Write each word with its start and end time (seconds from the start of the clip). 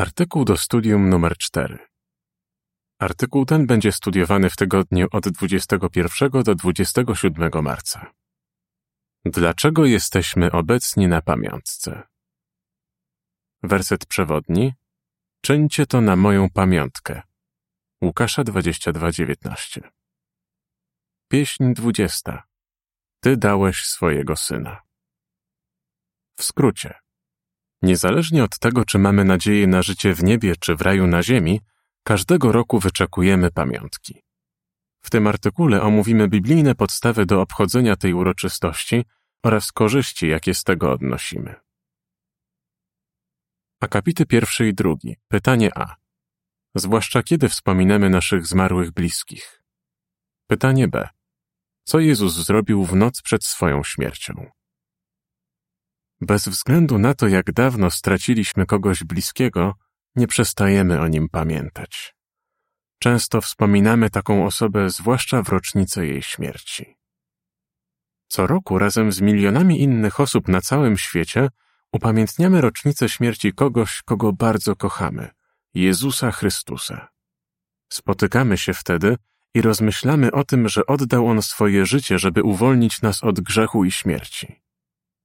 Artykuł 0.00 0.44
do 0.44 0.56
studium 0.56 1.08
numer 1.08 1.36
4. 1.36 1.78
Artykuł 2.98 3.46
ten 3.46 3.66
będzie 3.66 3.92
studiowany 3.92 4.50
w 4.50 4.56
tygodniu 4.56 5.06
od 5.12 5.28
21 5.28 6.42
do 6.42 6.54
27 6.54 7.62
marca. 7.62 8.12
Dlaczego 9.24 9.84
jesteśmy 9.84 10.52
obecni 10.52 11.08
na 11.08 11.22
pamiątce? 11.22 12.02
Werset 13.62 14.06
przewodni. 14.06 14.74
Czyńcie 15.40 15.86
to 15.86 16.00
na 16.00 16.16
moją 16.16 16.50
pamiątkę. 16.50 17.22
Łukasza 18.02 18.42
22:19. 18.44 19.90
Pieśń 21.28 21.72
20. 21.74 22.42
Ty 23.20 23.36
dałeś 23.36 23.84
swojego 23.84 24.36
syna. 24.36 24.82
W 26.36 26.44
skrócie. 26.44 26.94
Niezależnie 27.82 28.44
od 28.44 28.58
tego, 28.58 28.84
czy 28.84 28.98
mamy 28.98 29.24
nadzieję 29.24 29.66
na 29.66 29.82
życie 29.82 30.14
w 30.14 30.24
niebie 30.24 30.54
czy 30.60 30.76
w 30.76 30.80
raju 30.80 31.06
na 31.06 31.22
ziemi, 31.22 31.60
każdego 32.02 32.52
roku 32.52 32.78
wyczekujemy 32.78 33.50
pamiątki. 33.50 34.22
W 35.02 35.10
tym 35.10 35.26
artykule 35.26 35.82
omówimy 35.82 36.28
biblijne 36.28 36.74
podstawy 36.74 37.26
do 37.26 37.40
obchodzenia 37.40 37.96
tej 37.96 38.14
uroczystości 38.14 39.04
oraz 39.44 39.72
korzyści, 39.72 40.28
jakie 40.28 40.54
z 40.54 40.64
tego 40.64 40.92
odnosimy. 40.92 41.54
Akapity 43.80 44.26
pierwszy 44.26 44.68
i 44.68 44.74
drugi. 44.74 45.16
Pytanie 45.28 45.70
A. 45.74 45.96
Zwłaszcza 46.74 47.22
kiedy 47.22 47.48
wspominamy 47.48 48.10
naszych 48.10 48.46
zmarłych 48.46 48.90
bliskich. 48.90 49.62
Pytanie 50.46 50.88
B. 50.88 51.08
Co 51.84 51.98
Jezus 51.98 52.34
zrobił 52.34 52.84
w 52.84 52.96
noc 52.96 53.22
przed 53.22 53.44
swoją 53.44 53.84
śmiercią? 53.84 54.50
Bez 56.20 56.48
względu 56.48 56.98
na 56.98 57.14
to, 57.14 57.28
jak 57.28 57.52
dawno 57.52 57.90
straciliśmy 57.90 58.66
kogoś 58.66 59.04
bliskiego, 59.04 59.74
nie 60.16 60.26
przestajemy 60.26 61.00
o 61.00 61.08
nim 61.08 61.28
pamiętać. 61.28 62.14
Często 62.98 63.40
wspominamy 63.40 64.10
taką 64.10 64.46
osobę, 64.46 64.90
zwłaszcza 64.90 65.42
w 65.42 65.48
rocznicę 65.48 66.06
jej 66.06 66.22
śmierci. 66.22 66.96
Co 68.28 68.46
roku 68.46 68.78
razem 68.78 69.12
z 69.12 69.20
milionami 69.20 69.82
innych 69.82 70.20
osób 70.20 70.48
na 70.48 70.60
całym 70.60 70.98
świecie 70.98 71.48
upamiętniamy 71.92 72.60
rocznicę 72.60 73.08
śmierci 73.08 73.52
kogoś, 73.52 74.02
kogo 74.04 74.32
bardzo 74.32 74.76
kochamy 74.76 75.30
Jezusa 75.74 76.30
Chrystusa. 76.30 77.08
Spotykamy 77.92 78.58
się 78.58 78.74
wtedy 78.74 79.16
i 79.54 79.62
rozmyślamy 79.62 80.32
o 80.32 80.44
tym, 80.44 80.68
że 80.68 80.86
oddał 80.86 81.26
On 81.26 81.42
swoje 81.42 81.86
życie, 81.86 82.18
żeby 82.18 82.42
uwolnić 82.42 83.02
nas 83.02 83.24
od 83.24 83.40
grzechu 83.40 83.84
i 83.84 83.90
śmierci. 83.90 84.60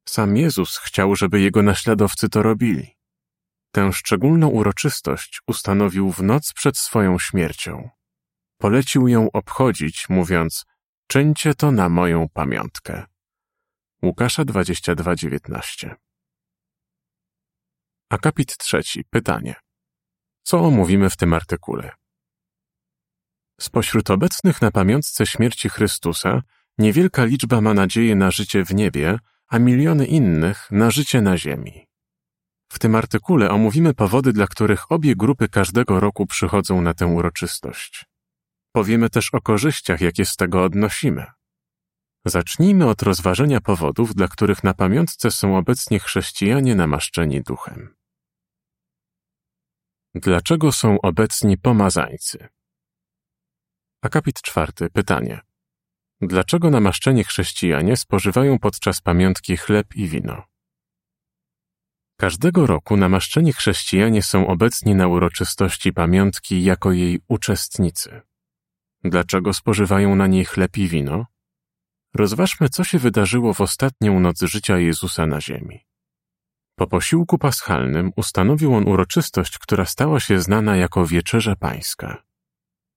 Sam 0.09 0.37
Jezus 0.37 0.77
chciał, 0.77 1.15
żeby 1.15 1.39
jego 1.41 1.61
naśladowcy 1.61 2.29
to 2.29 2.43
robili. 2.43 2.97
Tę 3.71 3.93
szczególną 3.93 4.47
uroczystość 4.47 5.41
ustanowił 5.47 6.11
w 6.11 6.23
noc 6.23 6.53
przed 6.53 6.77
swoją 6.77 7.19
śmiercią. 7.19 7.89
Polecił 8.57 9.07
ją 9.07 9.31
obchodzić, 9.31 10.09
mówiąc: 10.09 10.65
Czyńcie 11.07 11.55
to 11.55 11.71
na 11.71 11.89
moją 11.89 12.29
pamiątkę. 12.29 13.05
Łukasza 14.03 14.43
22:19. 14.45 15.95
Akapit 18.09 18.57
trzeci. 18.57 19.03
Pytanie. 19.09 19.55
Co 20.43 20.59
omówimy 20.59 21.09
w 21.09 21.17
tym 21.17 21.33
artykule? 21.33 21.91
Spośród 23.61 24.09
obecnych 24.11 24.61
na 24.61 24.71
pamiątce 24.71 25.25
śmierci 25.25 25.69
Chrystusa 25.69 26.41
niewielka 26.77 27.25
liczba 27.25 27.61
ma 27.61 27.73
nadzieję 27.73 28.15
na 28.15 28.31
życie 28.31 28.65
w 28.65 28.73
niebie, 28.73 29.19
a 29.47 29.59
miliony 29.59 30.05
innych 30.05 30.71
na 30.71 30.91
życie 30.91 31.21
na 31.21 31.37
Ziemi. 31.37 31.87
W 32.71 32.79
tym 32.79 32.95
artykule 32.95 33.49
omówimy 33.49 33.93
powody, 33.93 34.33
dla 34.33 34.47
których 34.47 34.91
obie 34.91 35.15
grupy 35.15 35.49
każdego 35.49 35.99
roku 35.99 36.25
przychodzą 36.25 36.81
na 36.81 36.93
tę 36.93 37.07
uroczystość. 37.07 38.05
Powiemy 38.71 39.09
też 39.09 39.33
o 39.33 39.41
korzyściach, 39.41 40.01
jakie 40.01 40.25
z 40.25 40.35
tego 40.35 40.63
odnosimy. 40.63 41.25
Zacznijmy 42.25 42.87
od 42.87 43.01
rozważenia 43.01 43.61
powodów, 43.61 44.15
dla 44.15 44.27
których 44.27 44.63
na 44.63 44.73
pamiątce 44.73 45.31
są 45.31 45.57
obecnie 45.57 45.99
chrześcijanie 45.99 46.75
namaszczeni 46.75 47.41
duchem. 47.41 47.95
Dlaczego 50.15 50.71
są 50.71 51.01
obecni 51.01 51.57
pomazańcy? 51.57 52.47
Akapit 54.01 54.41
czwarty. 54.41 54.89
Pytanie. 54.89 55.41
Dlaczego 56.21 56.69
namaszczeni 56.69 57.23
chrześcijanie 57.23 57.97
spożywają 57.97 58.59
podczas 58.59 59.01
pamiątki 59.01 59.57
chleb 59.57 59.95
i 59.95 60.07
wino? 60.07 60.43
Każdego 62.17 62.67
roku 62.67 62.97
namaszczeni 62.97 63.53
chrześcijanie 63.53 64.21
są 64.21 64.47
obecni 64.47 64.95
na 64.95 65.07
uroczystości 65.07 65.93
pamiątki 65.93 66.63
jako 66.63 66.91
jej 66.91 67.19
uczestnicy. 67.27 68.21
Dlaczego 69.03 69.53
spożywają 69.53 70.15
na 70.15 70.27
niej 70.27 70.45
chleb 70.45 70.77
i 70.77 70.87
wino? 70.87 71.25
Rozważmy, 72.13 72.69
co 72.69 72.83
się 72.83 72.99
wydarzyło 72.99 73.53
w 73.53 73.61
ostatnią 73.61 74.19
noc 74.19 74.41
życia 74.41 74.77
Jezusa 74.77 75.27
na 75.27 75.41
ziemi. 75.41 75.79
Po 76.75 76.87
posiłku 76.87 77.37
paschalnym 77.37 78.11
ustanowił 78.15 78.75
on 78.75 78.87
uroczystość, 78.87 79.57
która 79.57 79.85
stała 79.85 80.19
się 80.19 80.39
znana 80.39 80.75
jako 80.75 81.05
Wieczerza 81.05 81.55
Pańska. 81.55 82.24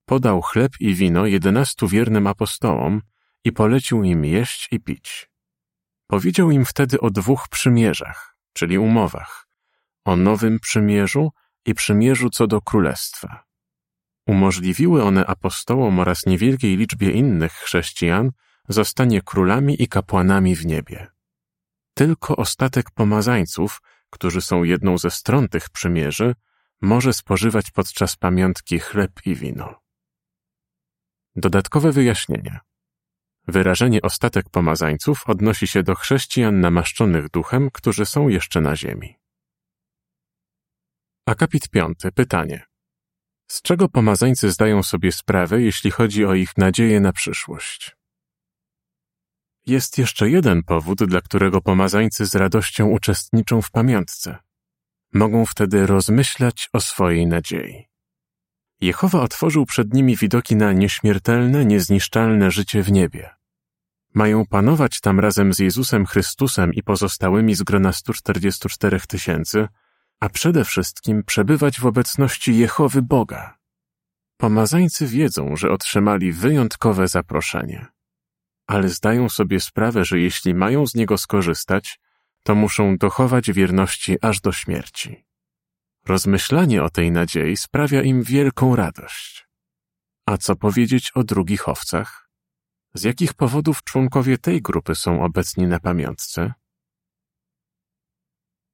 Podał 0.09 0.41
chleb 0.41 0.71
i 0.79 0.95
wino 0.95 1.25
jedenastu 1.25 1.87
wiernym 1.87 2.27
apostołom 2.27 3.01
i 3.43 3.51
polecił 3.51 4.03
im 4.03 4.25
jeść 4.25 4.67
i 4.71 4.79
pić. 4.79 5.29
Powiedział 6.07 6.51
im 6.51 6.65
wtedy 6.65 6.99
o 6.99 7.09
dwóch 7.09 7.47
przymierzach, 7.49 8.37
czyli 8.53 8.77
umowach, 8.77 9.47
o 10.05 10.15
nowym 10.15 10.59
przymierzu 10.59 11.31
i 11.65 11.73
przymierzu 11.73 12.29
co 12.29 12.47
do 12.47 12.61
królestwa. 12.61 13.43
Umożliwiły 14.27 15.03
one 15.03 15.25
apostołom 15.25 15.99
oraz 15.99 16.25
niewielkiej 16.25 16.77
liczbie 16.77 17.11
innych 17.11 17.53
chrześcijan 17.53 18.31
zostanie 18.69 19.21
królami 19.21 19.83
i 19.83 19.87
kapłanami 19.87 20.55
w 20.55 20.65
niebie. 20.65 21.07
Tylko 21.93 22.35
ostatek 22.35 22.91
pomazańców, 22.91 23.81
którzy 24.09 24.41
są 24.41 24.63
jedną 24.63 24.97
ze 24.97 25.11
stron 25.11 25.49
tych 25.49 25.69
przymierzy, 25.69 26.35
może 26.81 27.13
spożywać 27.13 27.71
podczas 27.71 28.15
pamiątki 28.15 28.79
chleb 28.79 29.11
i 29.25 29.35
wino. 29.35 29.88
Dodatkowe 31.35 31.91
wyjaśnienia. 31.91 32.59
Wyrażenie 33.47 34.01
ostatek 34.01 34.49
pomazańców 34.49 35.23
odnosi 35.29 35.67
się 35.67 35.83
do 35.83 35.95
chrześcijan 35.95 36.59
namaszczonych 36.59 37.29
duchem, 37.29 37.69
którzy 37.73 38.05
są 38.05 38.27
jeszcze 38.27 38.61
na 38.61 38.75
ziemi. 38.75 39.15
Akapit 41.25 41.69
piąty. 41.69 42.11
Pytanie. 42.11 42.65
Z 43.47 43.61
czego 43.61 43.89
pomazańcy 43.89 44.51
zdają 44.51 44.83
sobie 44.83 45.11
sprawę, 45.11 45.61
jeśli 45.61 45.91
chodzi 45.91 46.25
o 46.25 46.33
ich 46.33 46.57
nadzieję 46.57 46.99
na 46.99 47.13
przyszłość? 47.13 47.95
Jest 49.65 49.97
jeszcze 49.97 50.29
jeden 50.29 50.63
powód, 50.63 51.03
dla 51.03 51.21
którego 51.21 51.61
pomazańcy 51.61 52.25
z 52.25 52.35
radością 52.35 52.87
uczestniczą 52.87 53.61
w 53.61 53.71
pamiątce. 53.71 54.37
Mogą 55.13 55.45
wtedy 55.45 55.87
rozmyślać 55.87 56.69
o 56.73 56.81
swojej 56.81 57.27
nadziei. 57.27 57.88
Jehowa 58.81 59.21
otworzył 59.21 59.65
przed 59.65 59.93
nimi 59.93 60.15
widoki 60.17 60.55
na 60.55 60.73
nieśmiertelne, 60.73 61.65
niezniszczalne 61.65 62.51
życie 62.51 62.83
w 62.83 62.91
niebie. 62.91 63.29
Mają 64.13 64.45
panować 64.45 64.99
tam 64.99 65.19
razem 65.19 65.53
z 65.53 65.59
Jezusem 65.59 66.05
Chrystusem 66.05 66.73
i 66.73 66.83
pozostałymi 66.83 67.55
z 67.55 67.63
grona 67.63 67.93
144 67.93 68.99
tysięcy, 68.99 69.67
a 70.19 70.29
przede 70.29 70.65
wszystkim 70.65 71.23
przebywać 71.23 71.79
w 71.79 71.85
obecności 71.85 72.57
Jehowy 72.57 73.01
Boga. 73.01 73.57
Pomazańcy 74.37 75.07
wiedzą, 75.07 75.55
że 75.55 75.71
otrzymali 75.71 76.31
wyjątkowe 76.31 77.07
zaproszenie. 77.07 77.85
Ale 78.67 78.89
zdają 78.89 79.29
sobie 79.29 79.59
sprawę, 79.59 80.05
że 80.05 80.19
jeśli 80.19 80.53
mają 80.53 80.87
z 80.87 80.95
niego 80.95 81.17
skorzystać, 81.17 81.99
to 82.43 82.55
muszą 82.55 82.97
dochować 82.97 83.51
wierności 83.51 84.17
aż 84.21 84.41
do 84.41 84.51
śmierci. 84.51 85.28
Rozmyślanie 86.09 86.83
o 86.83 86.89
tej 86.89 87.11
nadziei 87.11 87.57
sprawia 87.57 88.01
im 88.01 88.23
wielką 88.23 88.75
radość. 88.75 89.47
A 90.25 90.37
co 90.37 90.55
powiedzieć 90.55 91.11
o 91.15 91.23
drugich 91.23 91.69
owcach? 91.69 92.29
Z 92.93 93.03
jakich 93.03 93.33
powodów 93.33 93.83
członkowie 93.83 94.37
tej 94.37 94.61
grupy 94.61 94.95
są 94.95 95.23
obecni 95.23 95.67
na 95.67 95.79
pamiątce? 95.79 96.53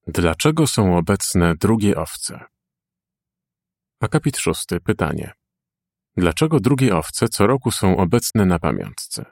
Dlaczego 0.07 0.67
są 0.67 0.97
obecne 0.97 1.55
drugie 1.55 1.97
owce? 1.97 2.45
Akapit 4.01 4.37
szósty. 4.37 4.79
Pytanie. 4.79 5.33
Dlaczego 6.17 6.59
drugie 6.59 6.97
owce 6.97 7.27
co 7.27 7.47
roku 7.47 7.71
są 7.71 7.97
obecne 7.97 8.45
na 8.45 8.59
pamiątce? 8.59 9.25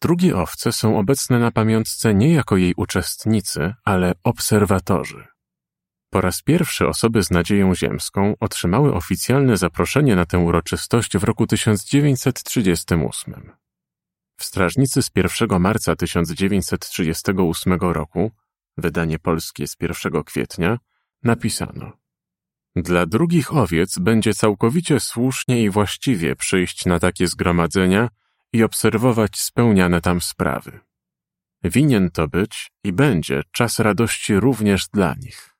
Drugie 0.00 0.36
owce 0.36 0.72
są 0.72 0.98
obecne 0.98 1.38
na 1.38 1.50
pamiątce 1.50 2.14
nie 2.14 2.32
jako 2.32 2.56
jej 2.56 2.74
uczestnicy, 2.76 3.74
ale 3.84 4.12
obserwatorzy. 4.24 5.35
Po 6.16 6.20
raz 6.20 6.42
pierwszy 6.42 6.88
osoby 6.88 7.22
z 7.22 7.30
nadzieją 7.30 7.74
ziemską 7.74 8.34
otrzymały 8.40 8.94
oficjalne 8.94 9.56
zaproszenie 9.56 10.16
na 10.16 10.26
tę 10.26 10.38
uroczystość 10.38 11.18
w 11.18 11.24
roku 11.24 11.46
1938. 11.46 13.52
W 14.36 14.44
strażnicy 14.44 15.02
z 15.02 15.10
1 15.16 15.60
marca 15.60 15.96
1938 15.96 17.78
roku, 17.80 18.30
wydanie 18.76 19.18
polskie 19.18 19.66
z 19.66 19.76
1 19.80 20.24
kwietnia, 20.24 20.78
napisano 21.22 21.92
Dla 22.76 23.06
drugich 23.06 23.54
owiec 23.54 23.98
będzie 23.98 24.34
całkowicie 24.34 25.00
słusznie 25.00 25.62
i 25.62 25.70
właściwie 25.70 26.36
przyjść 26.36 26.86
na 26.86 26.98
takie 26.98 27.28
zgromadzenia 27.28 28.08
i 28.52 28.62
obserwować 28.62 29.40
spełniane 29.40 30.00
tam 30.00 30.20
sprawy. 30.20 30.80
Winien 31.64 32.10
to 32.10 32.28
być 32.28 32.70
i 32.84 32.92
będzie 32.92 33.42
czas 33.52 33.78
radości 33.78 34.40
również 34.40 34.88
dla 34.88 35.14
nich. 35.14 35.55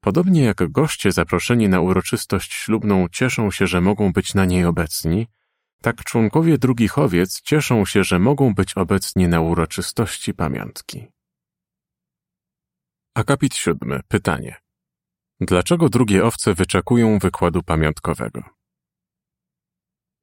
Podobnie 0.00 0.42
jak 0.42 0.70
goście 0.70 1.12
zaproszeni 1.12 1.68
na 1.68 1.80
uroczystość 1.80 2.52
ślubną 2.52 3.06
cieszą 3.08 3.50
się, 3.50 3.66
że 3.66 3.80
mogą 3.80 4.12
być 4.12 4.34
na 4.34 4.44
niej 4.44 4.64
obecni, 4.64 5.26
tak 5.82 6.04
członkowie 6.04 6.58
drugich 6.58 6.98
owiec 6.98 7.40
cieszą 7.40 7.84
się, 7.84 8.04
że 8.04 8.18
mogą 8.18 8.54
być 8.54 8.74
obecni 8.74 9.28
na 9.28 9.40
uroczystości 9.40 10.34
pamiątki. 10.34 11.06
Akapit 13.14 13.54
siódmy. 13.54 14.00
Pytanie. 14.08 14.56
Dlaczego 15.40 15.88
drugie 15.88 16.24
owce 16.24 16.54
wyczekują 16.54 17.18
wykładu 17.18 17.62
pamiątkowego? 17.62 18.42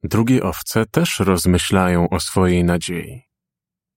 Drugie 0.04 0.44
owce 0.44 0.86
też 0.86 1.20
rozmyślają 1.20 2.10
o 2.10 2.20
swojej 2.20 2.64
nadziei. 2.64 3.22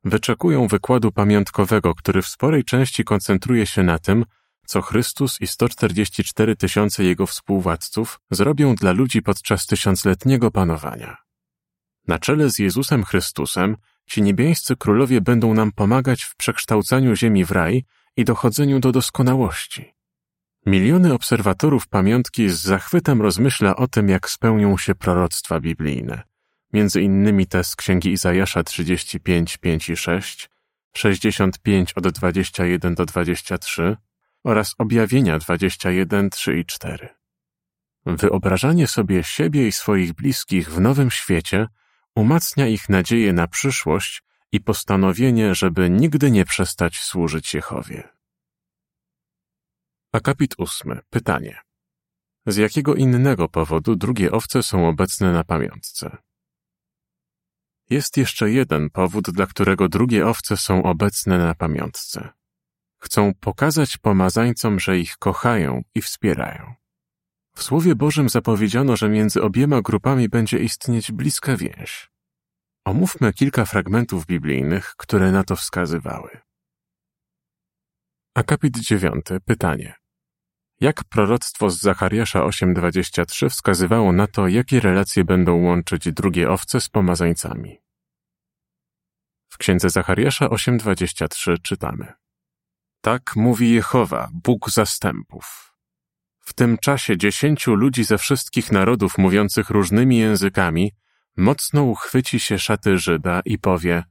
Wyczekują 0.05 0.67
wykładu 0.67 1.13
pamiątkowego, 1.13 1.95
który 1.95 2.23
w 2.23 2.27
sporej 2.27 2.65
części 2.65 3.05
koncentruje 3.05 3.67
się 3.67 3.83
na 3.83 3.99
tym, 3.99 4.25
co 4.69 4.83
Chrystus 4.83 5.41
i 5.41 5.47
144 5.47 6.57
tysiące 6.57 7.05
Jego 7.05 7.27
współwładców 7.27 8.21
zrobią 8.31 8.75
dla 8.75 8.93
ludzi 8.93 9.23
podczas 9.23 9.67
tysiącletniego 9.67 10.51
panowania. 10.51 11.17
Na 12.09 12.19
czele 12.19 12.51
z 12.51 12.59
Jezusem 12.59 13.05
Chrystusem 13.05 13.77
ci 14.07 14.23
niebiańscy 14.23 14.77
królowie 14.77 15.21
będą 15.21 15.55
nam 15.55 15.73
pomagać 15.73 16.23
w 16.23 16.37
przekształcaniu 16.37 17.17
ziemi 17.17 17.45
w 17.45 17.51
raj 17.51 17.85
i 18.17 18.25
dochodzeniu 18.25 18.81
do 18.81 18.93
doskonałości. 18.93 19.95
Miliony 20.67 21.13
obserwatorów 21.13 21.89
pamiątki 21.89 22.49
z 22.49 22.61
zachwytem 22.63 23.23
rozmyśla 23.23 23.77
o 23.77 23.87
tym, 23.87 24.09
jak 24.09 24.31
spełnią 24.31 24.79
się 24.79 24.95
proroctwa 24.95 25.61
biblijne. 25.61 26.23
Między 26.73 27.03
innymi 27.03 27.47
te 27.47 27.65
z 27.65 27.77
księgi 27.77 28.13
Izajasza 28.13 28.63
35, 28.65 29.57
5 29.57 29.89
i 29.89 29.97
6, 29.97 30.51
65 30.97 31.93
od 31.93 32.09
21 32.09 32.95
do 32.95 33.05
23 33.05 33.97
oraz 34.49 34.75
objawienia 34.79 35.39
21, 35.39 36.31
3 36.31 36.59
i 36.59 36.65
4. 36.65 37.09
Wyobrażanie 38.07 38.87
sobie 38.87 39.25
siebie 39.25 39.69
i 39.69 39.73
swoich 39.73 40.13
bliskich 40.13 40.71
w 40.71 40.81
nowym 40.81 41.11
świecie 41.11 41.69
umacnia 42.15 42.67
ich 42.67 42.89
nadzieję 42.89 43.33
na 43.33 43.47
przyszłość 43.47 44.23
i 44.53 44.61
postanowienie, 44.61 45.55
żeby 45.55 45.91
nigdy 45.91 46.31
nie 46.31 46.45
przestać 46.45 46.97
służyć 46.97 47.55
Jehowie. 47.55 48.09
Akapit 50.13 50.55
ósmy. 50.59 51.01
Pytanie. 51.11 51.61
Z 52.47 52.57
jakiego 52.57 52.95
innego 52.95 53.49
powodu 53.49 53.97
drugie 53.97 54.33
owce 54.33 54.63
są 54.63 54.89
obecne 54.89 55.33
na 55.33 55.45
pamiątce? 55.45 56.17
Jest 57.91 58.17
jeszcze 58.17 58.51
jeden 58.51 58.91
powód, 58.91 59.31
dla 59.31 59.47
którego 59.47 59.89
drugie 59.89 60.27
owce 60.27 60.57
są 60.57 60.83
obecne 60.83 61.39
na 61.39 61.55
pamiątce. 61.55 62.38
Chcą 62.99 63.33
pokazać 63.41 63.97
pomazańcom, 63.97 64.81
że 64.81 64.99
ich 64.99 65.17
kochają 65.17 65.83
i 65.95 66.03
wspierają. 66.03 66.75
W 67.55 67.63
Słowie 67.63 67.95
Bożym 67.95 68.29
zapowiedziano, 68.29 68.97
że 68.97 69.09
między 69.09 69.43
obiema 69.43 69.83
grupami 69.83 70.29
będzie 70.29 70.59
istnieć 70.59 71.13
bliska 71.13 71.57
więź. 71.57 72.11
Omówmy 72.85 73.33
kilka 73.33 73.65
fragmentów 73.65 74.27
biblijnych, 74.27 74.95
które 74.97 75.33
na 75.33 75.45
to 75.45 75.57
wskazywały. 75.57 76.39
Akapit 78.35 78.79
9. 78.79 79.27
Pytanie. 79.45 79.95
Jak 80.81 81.05
proroctwo 81.05 81.71
z 81.71 81.81
Zachariasza 81.81 82.41
8:23 82.41 83.49
wskazywało 83.49 84.13
na 84.13 84.27
to, 84.27 84.49
jakie 84.49 84.81
relacje 84.81 85.25
będą 85.25 85.63
łączyć 85.63 86.13
drugie 86.13 86.51
owce 86.51 86.81
z 86.81 86.89
pomazańcami? 86.89 87.79
W 89.49 89.59
księdze 89.59 89.91
Zachariasza 89.91 90.47
8:23 90.47 91.63
czytamy: 91.63 92.13
Tak 93.09 93.37
mówi 93.37 93.71
Jehowa, 93.71 94.29
Bóg 94.33 94.71
zastępów. 94.71 95.75
W 96.39 96.53
tym 96.53 96.79
czasie 96.79 97.17
dziesięciu 97.17 97.75
ludzi 97.75 98.05
ze 98.05 98.19
wszystkich 98.19 98.73
narodów 98.73 99.19
mówiących 99.19 99.71
różnymi 99.71 100.19
językami 100.19 100.93
mocno 101.37 101.83
uchwyci 101.83 102.41
się 102.41 102.59
szaty 102.59 102.99
Żyda 102.99 103.41
i 103.45 103.59
powie: 103.59 104.05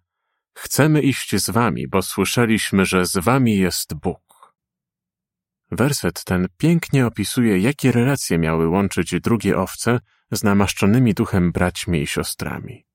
Chcemy 0.53 1.01
iść 1.01 1.35
z 1.35 1.49
wami, 1.49 1.87
bo 1.87 2.01
słyszeliśmy, 2.01 2.85
że 2.85 3.05
z 3.05 3.17
wami 3.17 3.57
jest 3.57 3.93
Bóg. 3.93 4.53
Werset 5.71 6.23
ten 6.23 6.47
pięknie 6.57 7.05
opisuje, 7.05 7.59
jakie 7.59 7.91
relacje 7.91 8.37
miały 8.37 8.67
łączyć 8.67 9.19
drugie 9.19 9.57
owce 9.57 9.99
z 10.31 10.43
namaszczonymi 10.43 11.13
duchem 11.13 11.51
braćmi 11.51 12.01
i 12.01 12.07
siostrami. 12.07 12.85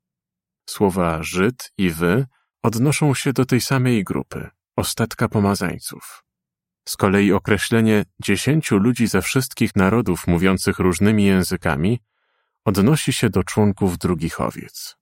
Słowa 0.67 1.23
Żyd 1.23 1.73
i 1.79 1.91
wy 1.91 2.27
odnoszą 2.63 3.15
się 3.15 3.33
do 3.33 3.45
tej 3.45 3.61
samej 3.61 4.05
grupy, 4.05 4.51
ostatka 4.77 5.29
pomazańców. 5.29 6.25
Z 6.89 6.97
kolei 6.97 7.33
określenie 7.33 8.05
dziesięciu 8.23 8.79
ludzi 8.79 9.07
ze 9.07 9.23
wszystkich 9.23 9.77
narodów 9.77 10.27
mówiących 10.27 10.79
różnymi 10.79 11.25
językami 11.25 12.01
odnosi 12.65 13.13
się 13.13 13.31
do 13.31 13.45
członków 13.45 13.99
drugich 13.99 14.41
owiec. 14.41 14.97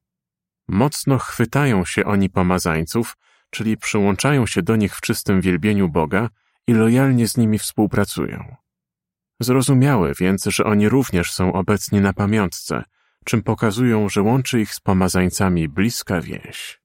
Mocno 0.69 1.19
chwytają 1.19 1.85
się 1.85 2.05
oni 2.05 2.31
pomazańców, 2.31 3.17
czyli 3.51 3.77
przyłączają 3.77 4.47
się 4.47 4.63
do 4.63 4.77
nich 4.77 4.97
w 4.97 5.01
czystym 5.01 5.41
wielbieniu 5.41 5.89
Boga 5.89 6.29
i 6.67 6.73
lojalnie 6.73 7.29
z 7.29 7.37
nimi 7.37 7.59
współpracują. 7.59 8.57
Zrozumiałe 9.41 10.13
więc, 10.19 10.45
że 10.45 10.65
oni 10.65 10.89
również 10.89 11.33
są 11.33 11.53
obecni 11.53 12.01
na 12.01 12.13
pamiątce, 12.13 12.85
czym 13.25 13.43
pokazują, 13.43 14.09
że 14.09 14.23
łączy 14.23 14.61
ich 14.61 14.75
z 14.75 14.81
pomazańcami 14.81 15.69
bliska 15.69 16.21
więź. 16.21 16.81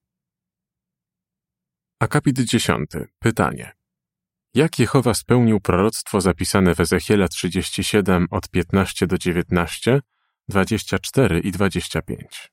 Akapit 1.99 2.39
10. 2.39 2.89
Pytanie. 3.19 3.71
Jak 4.53 4.79
Jehowa 4.79 5.13
spełnił 5.13 5.59
proroctwo 5.59 6.21
zapisane 6.21 6.75
w 6.75 6.79
Ezechiela 6.79 7.27
37 7.27 8.27
od 8.31 8.49
15 8.49 9.07
do 9.07 9.17
19, 9.17 10.01
24 10.47 11.39
i 11.39 11.51
25? 11.51 12.51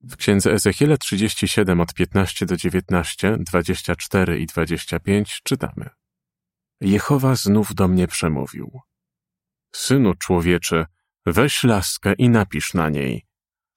W 0.00 0.16
księdze 0.16 0.52
Ezechiela 0.52 0.96
37 0.96 1.80
od 1.80 1.94
15 1.94 2.46
do 2.46 2.56
19, 2.56 3.36
24 3.40 4.40
i 4.40 4.46
25 4.46 5.40
czytamy. 5.44 5.90
Jehowa 6.80 7.34
znów 7.34 7.74
do 7.74 7.88
mnie 7.88 8.06
przemówił. 8.06 8.80
Synu 9.74 10.14
człowieczy, 10.14 10.86
weź 11.26 11.64
laskę 11.64 12.12
i 12.18 12.28
napisz 12.28 12.74
na 12.74 12.88
niej 12.88 13.26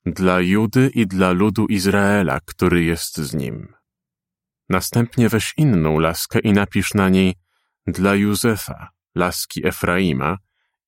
dla 0.06 0.40
Judy 0.40 0.92
i 0.94 1.08
dla 1.08 1.32
ludu 1.32 1.66
Izraela, 1.66 2.40
który 2.40 2.84
jest 2.84 3.18
z 3.18 3.34
nim. 3.34 3.77
Następnie 4.70 5.30
weź 5.30 5.54
inną 5.58 6.00
laskę 6.00 6.40
i 6.40 6.54
napisz 6.54 6.94
na 6.94 7.10
niej 7.10 7.36
dla 7.88 8.16
Józefa, 8.16 8.90
laski 9.16 9.68
Efraima 9.68 10.38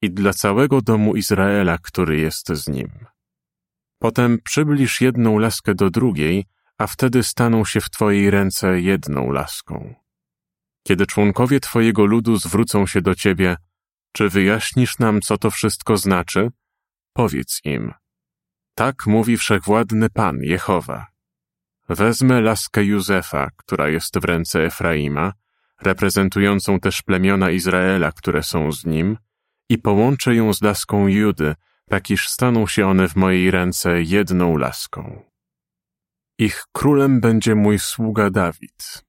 i 0.01 0.11
dla 0.11 0.33
całego 0.33 0.81
domu 0.81 1.15
Izraela, 1.15 1.77
który 1.77 2.17
jest 2.17 2.47
z 2.47 2.67
nim. 2.67 3.05
Potem 3.99 4.37
przybliż 4.43 5.01
jedną 5.01 5.39
laskę 5.39 5.75
do 5.75 5.89
drugiej, 5.89 6.45
a 6.77 6.87
wtedy 6.87 7.23
staną 7.23 7.65
się 7.65 7.81
w 7.81 7.89
Twojej 7.89 8.31
ręce 8.31 8.81
jedną 8.81 9.31
laską. 9.31 9.95
Kiedy 10.87 11.05
członkowie 11.05 11.59
Twojego 11.59 12.05
ludu 12.05 12.37
zwrócą 12.37 12.87
się 12.87 13.01
do 13.01 13.15
Ciebie, 13.15 13.57
czy 14.11 14.29
wyjaśnisz 14.29 14.99
nam, 14.99 15.21
co 15.21 15.37
to 15.37 15.51
wszystko 15.51 15.97
znaczy? 15.97 16.51
Powiedz 17.13 17.61
im. 17.63 17.93
Tak 18.75 19.07
mówi 19.07 19.37
wszechwładny 19.37 20.09
Pan, 20.09 20.37
Jehowa. 20.41 21.07
Wezmę 21.89 22.41
laskę 22.41 22.83
Józefa, 22.83 23.49
która 23.55 23.89
jest 23.89 24.19
w 24.19 24.25
ręce 24.25 24.65
Efraima, 24.65 25.33
reprezentującą 25.81 26.79
też 26.79 27.01
plemiona 27.01 27.51
Izraela, 27.51 28.11
które 28.11 28.43
są 28.43 28.71
z 28.71 28.85
nim, 28.85 29.17
i 29.69 29.77
połączę 29.77 30.35
ją 30.35 30.53
z 30.53 30.61
laską 30.61 31.07
Judy, 31.07 31.55
tak 31.89 32.09
iż 32.09 32.29
staną 32.29 32.67
się 32.67 32.87
one 32.87 33.07
w 33.07 33.15
mojej 33.15 33.51
ręce 33.51 34.01
jedną 34.01 34.57
laską. 34.57 35.21
Ich 36.37 36.63
królem 36.71 37.19
będzie 37.19 37.55
mój 37.55 37.79
sługa 37.79 38.29
Dawid. 38.29 39.03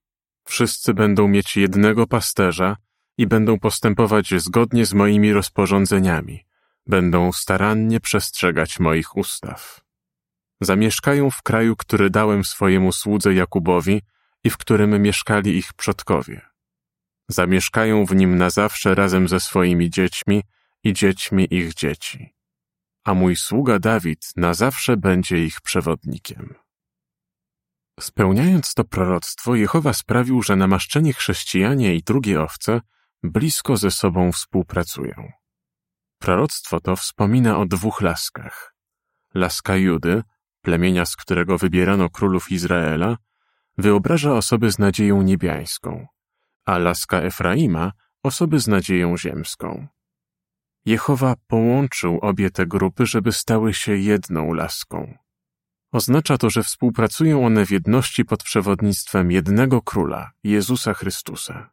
Wszyscy 0.44 0.94
będą 0.94 1.28
mieć 1.28 1.56
jednego 1.56 2.06
pasterza 2.06 2.76
i 3.18 3.26
będą 3.26 3.58
postępować 3.58 4.34
zgodnie 4.36 4.86
z 4.86 4.94
moimi 4.94 5.32
rozporządzeniami. 5.32 6.44
Będą 6.86 7.32
starannie 7.32 8.00
przestrzegać 8.00 8.80
moich 8.80 9.16
ustaw. 9.16 9.89
Zamieszkają 10.60 11.30
w 11.30 11.42
kraju, 11.42 11.76
który 11.76 12.10
dałem 12.10 12.44
swojemu 12.44 12.92
słudze 12.92 13.34
Jakubowi 13.34 14.02
i 14.44 14.50
w 14.50 14.56
którym 14.56 15.02
mieszkali 15.02 15.56
ich 15.56 15.72
przodkowie. 15.72 16.40
Zamieszkają 17.28 18.04
w 18.04 18.16
nim 18.16 18.38
na 18.38 18.50
zawsze 18.50 18.94
razem 18.94 19.28
ze 19.28 19.40
swoimi 19.40 19.90
dziećmi 19.90 20.42
i 20.84 20.92
dziećmi 20.92 21.46
ich 21.50 21.74
dzieci. 21.74 22.34
A 23.04 23.14
mój 23.14 23.36
sługa 23.36 23.78
Dawid 23.78 24.32
na 24.36 24.54
zawsze 24.54 24.96
będzie 24.96 25.44
ich 25.44 25.60
przewodnikiem. 25.60 26.54
Spełniając 28.00 28.74
to 28.74 28.84
proroctwo, 28.84 29.54
Jehowa 29.54 29.92
sprawił, 29.92 30.42
że 30.42 30.56
namaszczeni 30.56 31.12
chrześcijanie 31.12 31.94
i 31.94 32.02
drugie 32.02 32.42
owce 32.42 32.80
blisko 33.22 33.76
ze 33.76 33.90
sobą 33.90 34.32
współpracują. 34.32 35.32
Proroctwo 36.18 36.80
to 36.80 36.96
wspomina 36.96 37.58
o 37.58 37.66
dwóch 37.66 38.00
laskach. 38.00 38.74
Laska 39.34 39.76
Judy, 39.76 40.22
plemienia, 40.62 41.06
z 41.06 41.16
którego 41.16 41.58
wybierano 41.58 42.10
królów 42.10 42.50
Izraela, 42.50 43.16
wyobraża 43.78 44.32
osoby 44.32 44.72
z 44.72 44.78
nadzieją 44.78 45.22
niebiańską, 45.22 46.06
a 46.66 46.78
laska 46.78 47.18
Efraima 47.22 47.92
osoby 48.22 48.60
z 48.60 48.68
nadzieją 48.68 49.16
ziemską. 49.16 49.86
Jehowa 50.84 51.34
połączył 51.46 52.18
obie 52.22 52.50
te 52.50 52.66
grupy, 52.66 53.06
żeby 53.06 53.32
stały 53.32 53.74
się 53.74 53.96
jedną 53.96 54.52
laską. 54.52 55.14
Oznacza 55.92 56.38
to, 56.38 56.50
że 56.50 56.62
współpracują 56.62 57.46
one 57.46 57.66
w 57.66 57.70
jedności 57.70 58.24
pod 58.24 58.42
przewodnictwem 58.42 59.30
jednego 59.30 59.82
króla, 59.82 60.30
Jezusa 60.44 60.94
Chrystusa. 60.94 61.70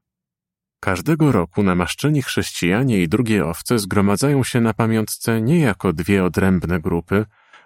Każdego 0.80 1.32
roku 1.32 1.64
namaszczeni 1.64 2.22
chrześcijanie 2.22 3.02
i 3.02 3.08
drugie 3.08 3.46
owce 3.46 3.80
zgromadzają 3.80 4.44
się 4.44 4.62
na 4.62 4.74
pamiątce 4.74 5.42
nie 5.42 5.60
jako 5.60 5.94
dwie 5.94 6.24
odrębne 6.24 6.80
grupy, 6.80 7.26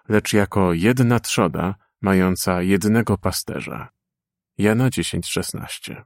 lecz 0.09 0.33
jako 0.33 0.73
jedna 0.73 1.19
trzoda 1.19 1.75
mająca 2.01 2.61
jednego 2.61 3.17
pasterza. 3.17 3.89
Jana 4.57 4.89
10:16. 4.89 6.03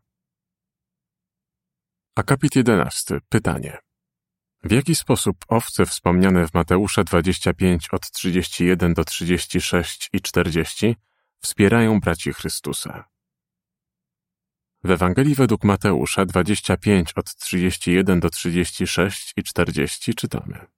Akapit 2.15 2.55
11. 2.55 3.19
Pytanie. 3.29 3.77
W 4.63 4.71
jaki 4.71 4.95
sposób 4.95 5.45
owce 5.47 5.85
wspomniane 5.85 6.47
w 6.47 6.53
Mateusza 6.53 7.03
25 7.03 7.87
od 7.91 8.11
31 8.11 8.93
do 8.93 9.03
36 9.03 10.09
i 10.13 10.21
40 10.21 10.95
wspierają 11.41 11.99
braci 11.99 12.33
Chrystusa? 12.33 13.05
W 14.83 14.91
Ewangelii 14.91 15.35
według 15.35 15.63
Mateusza 15.63 16.25
25 16.25 17.13
od 17.15 17.35
31 17.35 18.19
do 18.19 18.29
36 18.29 19.33
i 19.37 19.43
40 19.43 20.15
czytamy. 20.15 20.74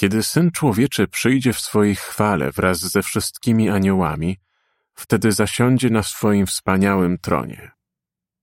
Kiedy 0.00 0.22
Syn 0.22 0.50
Człowieczy 0.50 1.08
przyjdzie 1.08 1.52
w 1.52 1.60
swojej 1.60 1.94
chwale 1.94 2.52
wraz 2.52 2.78
ze 2.78 3.02
wszystkimi 3.02 3.70
aniołami, 3.70 4.38
wtedy 4.94 5.32
zasiądzie 5.32 5.90
na 5.90 6.02
swoim 6.02 6.46
wspaniałym 6.46 7.18
tronie. 7.18 7.70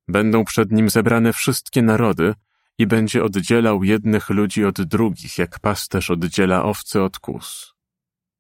Będą 0.08 0.46
przed 0.46 0.72
nim 0.72 0.90
zebrane 0.90 1.34
wszystkie 1.34 1.82
narody 1.82 2.34
i 2.78 2.88
będzie 2.88 3.24
oddzielał 3.24 3.84
jednych 3.84 4.30
ludzi 4.30 4.66
od 4.66 4.82
drugich, 4.82 5.38
jak 5.38 5.60
pasterz 5.60 6.10
oddziela 6.10 6.64
owce 6.64 7.04
od 7.04 7.20
kus. 7.20 7.74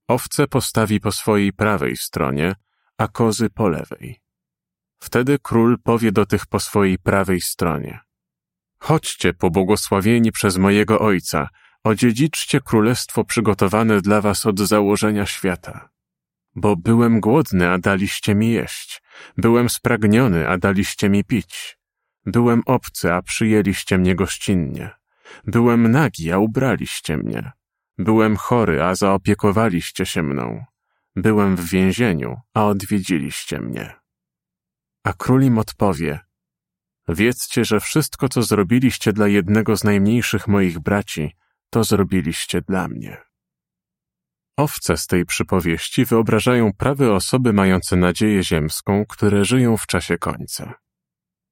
Owce 0.07 0.47
postawi 0.47 1.00
po 1.00 1.12
swojej 1.12 1.53
prawej 1.53 1.97
stronie, 1.97 2.55
a 2.97 3.07
kozy 3.07 3.50
po 3.50 3.69
lewej. 3.69 4.21
Wtedy 5.00 5.39
król 5.39 5.77
powie 5.83 6.12
do 6.12 6.25
tych 6.25 6.45
po 6.45 6.59
swojej 6.59 7.00
prawej 7.00 7.41
stronie. 7.41 8.00
Chodźcie, 8.79 9.33
pobłogosławieni 9.33 10.31
przez 10.31 10.57
mojego 10.57 11.00
ojca, 11.00 11.50
odziedziczcie 11.88 12.62
królestwo 12.62 13.24
przygotowane 13.24 14.01
dla 14.01 14.22
was 14.22 14.46
od 14.46 14.60
założenia 14.60 15.25
świata. 15.25 15.89
Bo 16.56 16.75
byłem 16.75 17.20
głodny, 17.20 17.70
a 17.70 17.77
daliście 17.77 18.36
mi 18.36 18.51
jeść. 18.51 19.01
Byłem 19.38 19.70
spragniony, 19.70 20.50
a 20.50 20.58
daliście 20.58 21.10
mi 21.10 21.24
pić. 21.24 21.77
Byłem 22.25 22.62
obcy, 22.65 23.13
a 23.13 23.22
przyjęliście 23.22 23.98
mnie 23.98 24.15
gościnnie. 24.15 24.89
Byłem 25.46 25.91
nagi, 25.91 26.32
a 26.32 26.38
ubraliście 26.38 27.17
mnie. 27.17 27.51
Byłem 27.98 28.36
chory, 28.36 28.84
a 28.84 28.96
zaopiekowaliście 28.96 30.06
się 30.06 30.24
mną. 30.24 30.65
Byłem 31.15 31.56
w 31.56 31.70
więzieniu, 31.70 32.36
a 32.53 32.65
odwiedziliście 32.65 33.60
mnie. 33.60 33.94
A 35.03 35.13
król 35.13 35.44
im 35.44 35.58
odpowie, 35.58 36.20
wiedzcie, 37.08 37.65
że 37.65 37.79
wszystko, 37.79 38.29
co 38.29 38.44
zrobiliście 38.44 39.13
dla 39.13 39.27
jednego 39.27 39.77
z 39.77 39.84
najmniejszych 39.84 40.48
moich 40.48 40.79
braci, 40.79 41.36
to 41.69 41.83
zrobiliście 41.83 42.62
dla 42.62 42.88
mnie. 42.88 43.17
Owce 44.57 44.97
z 44.97 45.07
tej 45.07 45.25
przypowieści 45.25 46.05
wyobrażają 46.05 46.74
prawe 46.74 47.13
osoby 47.13 47.53
mające 47.53 47.95
nadzieję 47.95 48.43
ziemską, 48.43 49.05
które 49.05 49.45
żyją 49.45 49.77
w 49.77 49.88
czasie 49.88 50.17
końca. 50.17 50.74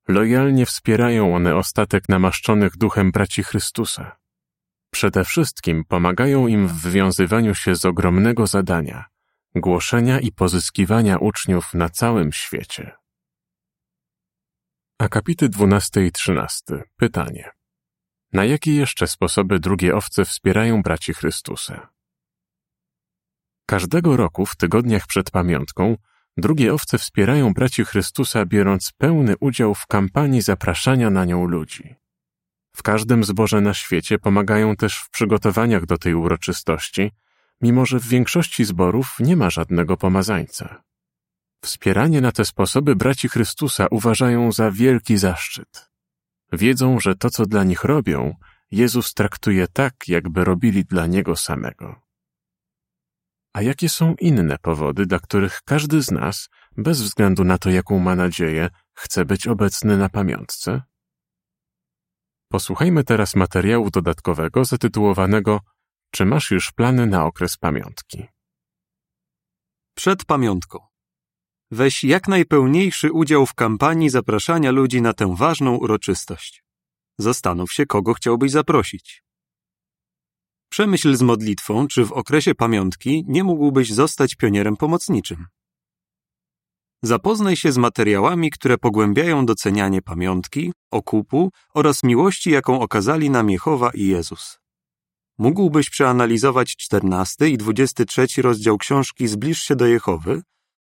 Lojalnie 0.08 0.66
wspierają 0.66 1.36
one 1.36 1.56
ostatek 1.56 2.10
namaszczonych 2.10 2.78
duchem 2.78 3.12
braci 3.12 3.44
Chrystusa. 3.44 4.18
Przede 4.92 5.26
wszystkim 5.26 5.84
pomagają 5.88 6.48
im 6.48 6.68
w 6.68 6.82
wywiązywaniu 6.82 7.56
się 7.56 7.76
z 7.76 7.86
ogromnego 7.86 8.48
zadania 8.48 9.06
głoszenia 9.56 10.20
i 10.20 10.32
pozyskiwania 10.32 11.18
uczniów 11.18 11.74
na 11.74 11.90
całym 11.90 12.32
świecie. 12.32 12.96
Akapity 15.00 15.50
12 15.50 16.06
i 16.06 16.12
13. 16.12 16.84
Pytanie. 16.96 17.55
Na 18.36 18.46
jakie 18.46 18.76
jeszcze 18.76 19.08
sposoby 19.08 19.60
drugie 19.60 19.96
owce 19.96 20.26
wspierają 20.26 20.82
braci 20.82 21.14
Chrystusa? 21.14 21.90
Każdego 23.68 24.18
roku 24.18 24.46
w 24.46 24.56
tygodniach 24.56 25.08
przed 25.08 25.32
pamiątką 25.32 25.98
drugie 26.38 26.74
owce 26.74 26.98
wspierają 26.98 27.54
braci 27.54 27.86
Chrystusa, 27.86 28.46
biorąc 28.46 28.92
pełny 28.98 29.36
udział 29.40 29.76
w 29.76 29.88
kampanii 29.88 30.42
zapraszania 30.42 31.10
na 31.10 31.26
nią 31.26 31.46
ludzi. 31.46 31.96
W 32.76 32.84
każdym 32.84 33.24
zborze 33.24 33.62
na 33.62 33.74
świecie 33.74 34.20
pomagają 34.20 34.76
też 34.76 34.98
w 34.98 35.10
przygotowaniach 35.10 35.86
do 35.86 35.98
tej 35.98 36.14
uroczystości, 36.14 37.12
mimo 37.62 37.86
że 37.86 38.00
w 38.00 38.08
większości 38.08 38.66
zborów 38.66 39.16
nie 39.20 39.36
ma 39.36 39.50
żadnego 39.50 39.98
pomazańca. 39.98 40.84
Wspieranie 41.64 42.22
na 42.22 42.32
te 42.32 42.46
sposoby 42.46 42.96
braci 42.96 43.30
Chrystusa 43.30 43.88
uważają 43.92 44.52
za 44.52 44.72
wielki 44.72 45.18
zaszczyt. 45.18 45.95
Wiedzą, 46.52 47.00
że 47.00 47.16
to, 47.16 47.30
co 47.30 47.46
dla 47.46 47.64
nich 47.64 47.84
robią, 47.84 48.36
Jezus 48.72 49.14
traktuje 49.14 49.68
tak, 49.68 50.08
jakby 50.08 50.44
robili 50.44 50.86
dla 50.86 51.08
Niego 51.08 51.36
samego. 51.36 52.02
A 53.54 53.62
jakie 53.62 53.90
są 53.90 54.16
inne 54.20 54.58
powody, 54.58 55.06
dla 55.06 55.20
których 55.20 55.62
każdy 55.66 56.02
z 56.02 56.12
nas, 56.12 56.50
bez 56.78 57.02
względu 57.02 57.44
na 57.44 57.58
to, 57.58 57.70
jaką 57.70 58.00
ma 58.00 58.16
nadzieję, 58.16 58.70
chce 58.94 59.26
być 59.26 59.48
obecny 59.48 59.98
na 59.98 60.10
pamiątce? 60.10 60.82
Posłuchajmy 62.50 63.04
teraz 63.04 63.36
materiału 63.36 63.90
dodatkowego 63.90 64.66
zatytułowanego 64.66 65.60
Czy 66.12 66.26
masz 66.26 66.52
już 66.52 66.72
plany 66.72 67.08
na 67.08 67.26
okres 67.26 67.58
pamiątki? 67.58 68.28
Przed 69.96 70.26
pamiątką. 70.26 70.95
Weź 71.72 72.04
jak 72.04 72.28
najpełniejszy 72.28 73.12
udział 73.12 73.46
w 73.46 73.54
kampanii 73.54 74.10
zapraszania 74.10 74.72
ludzi 74.72 75.02
na 75.02 75.14
tę 75.14 75.36
ważną 75.36 75.76
uroczystość. 75.76 76.64
Zastanów 77.18 77.74
się, 77.74 77.86
kogo 77.86 78.14
chciałbyś 78.14 78.52
zaprosić. 78.52 79.24
Przemyśl 80.70 81.16
z 81.16 81.22
modlitwą, 81.22 81.88
czy 81.88 82.06
w 82.06 82.12
okresie 82.12 82.56
pamiątki 82.56 83.26
nie 83.28 83.44
mógłbyś 83.44 83.94
zostać 83.94 84.36
pionierem 84.36 84.78
pomocniczym. 84.78 85.46
Zapoznaj 87.04 87.56
się 87.56 87.72
z 87.72 87.78
materiałami, 87.78 88.52
które 88.52 88.78
pogłębiają 88.78 89.46
docenianie 89.46 90.02
pamiątki, 90.02 90.74
okupu 90.92 91.52
oraz 91.74 92.04
miłości, 92.04 92.52
jaką 92.52 92.80
okazali 92.80 93.30
nam 93.30 93.50
Jehowa 93.50 93.92
i 93.94 94.08
Jezus. 94.08 94.60
Mógłbyś 95.38 95.90
przeanalizować 95.90 96.76
14 96.76 97.50
i 97.50 97.58
23 97.58 98.42
rozdział 98.42 98.78
książki 98.78 99.28
Zbliż 99.28 99.60
się 99.60 99.76
do 99.76 99.88
Jehowy 99.88 100.42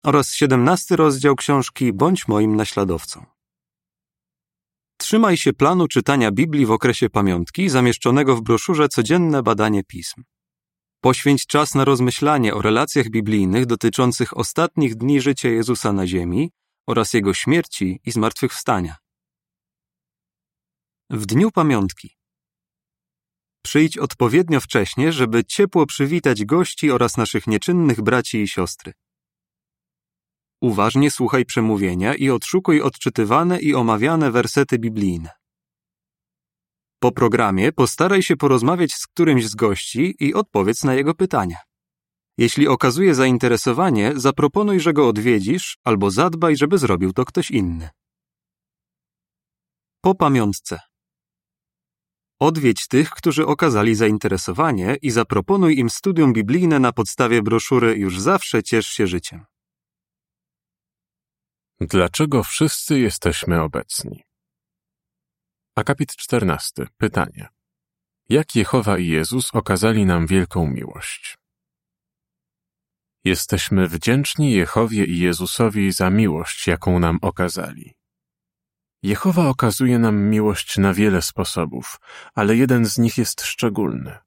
oraz 0.05 0.33
17 0.33 0.95
rozdział 0.95 1.35
książki 1.35 1.93
Bądź 1.93 2.27
moim 2.27 2.55
naśladowcą. 2.55 3.25
Trzymaj 4.97 5.37
się 5.37 5.53
planu 5.53 5.87
czytania 5.87 6.31
Biblii 6.31 6.65
w 6.65 6.71
okresie 6.71 7.09
pamiątki 7.09 7.69
zamieszczonego 7.69 8.35
w 8.35 8.41
broszurze 8.41 8.89
Codzienne 8.89 9.43
badanie 9.43 9.83
pism. 9.83 10.23
Poświęć 11.01 11.45
czas 11.45 11.75
na 11.75 11.85
rozmyślanie 11.85 12.53
o 12.53 12.61
relacjach 12.61 13.09
biblijnych 13.09 13.65
dotyczących 13.65 14.37
ostatnich 14.37 14.95
dni 14.95 15.21
życia 15.21 15.49
Jezusa 15.49 15.93
na 15.93 16.07
ziemi 16.07 16.51
oraz 16.87 17.13
Jego 17.13 17.33
śmierci 17.33 17.99
i 18.05 18.11
zmartwychwstania. 18.11 18.95
W 21.09 21.25
dniu 21.25 21.51
pamiątki 21.51 22.17
Przyjdź 23.61 23.97
odpowiednio 23.97 24.59
wcześnie, 24.59 25.11
żeby 25.11 25.43
ciepło 25.43 25.85
przywitać 25.85 26.45
gości 26.45 26.91
oraz 26.91 27.17
naszych 27.17 27.47
nieczynnych 27.47 28.01
braci 28.01 28.41
i 28.41 28.47
siostry. 28.47 28.93
Uważnie 30.61 31.11
słuchaj 31.11 31.45
przemówienia 31.45 32.15
i 32.15 32.29
odszukuj 32.29 32.81
odczytywane 32.81 33.59
i 33.59 33.75
omawiane 33.75 34.31
wersety 34.31 34.79
biblijne. 34.79 35.29
Po 36.99 37.11
programie 37.11 37.71
postaraj 37.71 38.23
się 38.23 38.37
porozmawiać 38.37 38.93
z 38.93 39.07
którymś 39.07 39.47
z 39.47 39.55
gości 39.55 40.15
i 40.19 40.33
odpowiedz 40.33 40.83
na 40.83 40.93
jego 40.93 41.13
pytania. 41.13 41.57
Jeśli 42.37 42.67
okazuje 42.67 43.15
zainteresowanie, 43.15 44.11
zaproponuj, 44.15 44.79
że 44.79 44.93
go 44.93 45.07
odwiedzisz, 45.07 45.77
albo 45.83 46.11
zadbaj, 46.11 46.57
żeby 46.57 46.77
zrobił 46.77 47.13
to 47.13 47.25
ktoś 47.25 47.51
inny. 47.51 47.89
Po 50.01 50.15
pamiątce. 50.15 50.79
Odwiedź 52.39 52.87
tych, 52.87 53.09
którzy 53.09 53.45
okazali 53.45 53.95
zainteresowanie 53.95 54.97
i 55.01 55.11
zaproponuj 55.11 55.77
im 55.77 55.89
studium 55.89 56.33
biblijne 56.33 56.79
na 56.79 56.91
podstawie 56.91 57.41
broszury 57.41 57.97
Już 57.97 58.19
zawsze 58.19 58.63
ciesz 58.63 58.87
się 58.87 59.07
życiem. 59.07 59.45
Dlaczego 61.81 62.43
wszyscy 62.43 62.99
jesteśmy 62.99 63.61
obecni? 63.61 64.23
Akapit 65.75 66.15
14. 66.15 66.87
Pytanie. 66.97 67.49
Jak 68.29 68.55
Jehowa 68.55 68.97
i 68.97 69.07
Jezus 69.07 69.55
okazali 69.55 70.05
nam 70.05 70.27
wielką 70.27 70.67
miłość? 70.67 71.37
Jesteśmy 73.23 73.87
wdzięczni 73.87 74.51
Jehowie 74.51 75.05
i 75.05 75.19
Jezusowi 75.19 75.91
za 75.91 76.09
miłość, 76.09 76.67
jaką 76.67 76.99
nam 76.99 77.19
okazali. 77.21 77.93
Jehowa 79.03 79.49
okazuje 79.49 79.99
nam 79.99 80.29
miłość 80.29 80.77
na 80.77 80.93
wiele 80.93 81.21
sposobów, 81.21 81.99
ale 82.35 82.55
jeden 82.55 82.85
z 82.85 82.97
nich 82.97 83.17
jest 83.17 83.41
szczególny. 83.41 84.17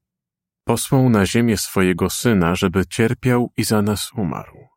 Posłał 0.64 1.10
na 1.10 1.26
ziemię 1.26 1.56
swojego 1.56 2.10
Syna, 2.10 2.54
żeby 2.54 2.86
cierpiał 2.86 3.52
i 3.56 3.64
za 3.64 3.82
nas 3.82 4.12
umarł. 4.12 4.69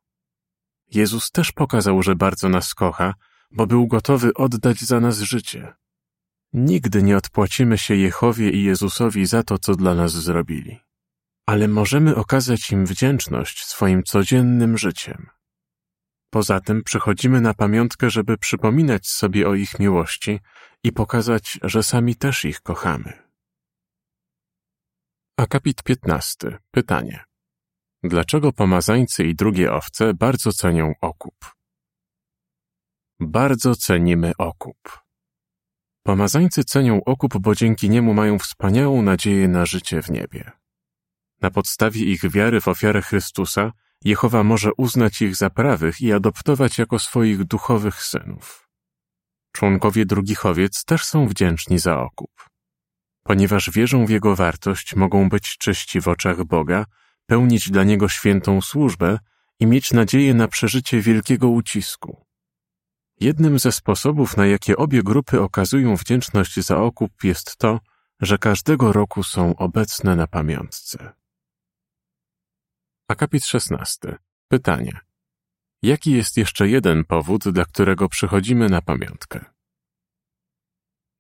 Jezus 0.93 1.31
też 1.31 1.51
pokazał, 1.51 2.03
że 2.03 2.15
bardzo 2.15 2.49
nas 2.49 2.73
kocha, 2.73 3.13
bo 3.51 3.67
był 3.67 3.87
gotowy 3.87 4.33
oddać 4.33 4.81
za 4.81 4.99
nas 4.99 5.19
życie. 5.19 5.73
Nigdy 6.53 7.03
nie 7.03 7.17
odpłacimy 7.17 7.77
się 7.77 7.95
Jehowie 7.95 8.51
i 8.51 8.63
Jezusowi 8.63 9.25
za 9.25 9.43
to, 9.43 9.57
co 9.57 9.75
dla 9.75 9.95
nas 9.95 10.11
zrobili, 10.11 10.79
ale 11.45 11.67
możemy 11.67 12.15
okazać 12.15 12.71
im 12.71 12.85
wdzięczność 12.85 13.65
swoim 13.65 14.03
codziennym 14.03 14.77
życiem. 14.77 15.27
Poza 16.29 16.59
tym 16.59 16.83
przychodzimy 16.83 17.41
na 17.41 17.53
pamiątkę, 17.53 18.09
żeby 18.09 18.37
przypominać 18.37 19.07
sobie 19.07 19.47
o 19.47 19.55
ich 19.55 19.79
miłości 19.79 20.39
i 20.83 20.91
pokazać, 20.91 21.59
że 21.63 21.83
sami 21.83 22.15
też 22.15 22.45
ich 22.45 22.61
kochamy. 22.61 23.13
Akapit 25.37 25.83
15. 25.83 26.57
Pytanie. 26.71 27.32
Dlaczego 28.03 28.51
pomazańcy 28.51 29.23
i 29.23 29.35
drugie 29.35 29.73
owce 29.73 30.13
bardzo 30.13 30.51
cenią 30.51 30.93
okup? 31.01 31.55
Bardzo 33.19 33.75
cenimy 33.75 34.31
okup. 34.37 34.99
Pomazańcy 36.03 36.63
cenią 36.63 37.03
okup, 37.03 37.37
bo 37.37 37.55
dzięki 37.55 37.89
niemu 37.89 38.13
mają 38.13 38.39
wspaniałą 38.39 39.01
nadzieję 39.01 39.47
na 39.47 39.65
życie 39.65 40.01
w 40.01 40.09
niebie. 40.09 40.51
Na 41.41 41.51
podstawie 41.51 42.05
ich 42.05 42.31
wiary 42.31 42.61
w 42.61 42.67
ofiarę 42.67 43.01
Chrystusa 43.01 43.71
Jehowa 44.03 44.43
może 44.43 44.69
uznać 44.77 45.21
ich 45.21 45.35
za 45.35 45.49
prawych 45.49 46.01
i 46.01 46.13
adoptować 46.13 46.77
jako 46.77 46.99
swoich 46.99 47.43
duchowych 47.43 48.03
synów. 48.03 48.69
Członkowie 49.51 50.05
drugich 50.05 50.45
owiec 50.45 50.85
też 50.85 51.05
są 51.05 51.27
wdzięczni 51.27 51.79
za 51.79 51.99
okup. 51.99 52.49
Ponieważ 53.23 53.69
wierzą 53.71 54.05
w 54.05 54.09
jego 54.09 54.35
wartość, 54.35 54.95
mogą 54.95 55.29
być 55.29 55.57
czyści 55.57 56.01
w 56.01 56.07
oczach 56.07 56.43
Boga, 56.43 56.85
pełnić 57.33 57.71
dla 57.71 57.83
niego 57.83 58.09
świętą 58.09 58.61
służbę 58.61 59.19
i 59.59 59.67
mieć 59.67 59.93
nadzieję 59.93 60.33
na 60.33 60.47
przeżycie 60.47 61.01
wielkiego 61.01 61.49
ucisku. 61.49 62.25
Jednym 63.19 63.59
ze 63.59 63.71
sposobów, 63.71 64.37
na 64.37 64.45
jakie 64.45 64.77
obie 64.77 65.03
grupy 65.03 65.41
okazują 65.41 65.95
wdzięczność 65.95 66.59
za 66.59 66.77
okup, 66.77 67.23
jest 67.23 67.57
to, 67.57 67.79
że 68.21 68.37
każdego 68.37 68.93
roku 68.93 69.23
są 69.23 69.55
obecne 69.55 70.15
na 70.15 70.27
pamiątce. 70.27 71.13
Akapit 73.07 73.45
16. 73.45 74.17
Pytanie. 74.47 74.99
Jaki 75.81 76.11
jest 76.11 76.37
jeszcze 76.37 76.67
jeden 76.67 77.05
powód, 77.05 77.49
dla 77.49 77.65
którego 77.65 78.09
przychodzimy 78.09 78.69
na 78.69 78.81
pamiątkę? 78.81 79.52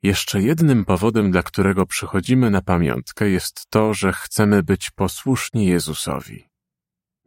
Jeszcze 0.03 0.41
jednym 0.41 0.85
powodem, 0.85 1.31
dla 1.31 1.43
którego 1.43 1.85
przychodzimy 1.85 2.49
na 2.49 2.61
pamiątkę, 2.61 3.29
jest 3.29 3.65
to, 3.69 3.93
że 3.93 4.13
chcemy 4.13 4.63
być 4.63 4.91
posłuszni 4.91 5.65
Jezusowi. 5.65 6.49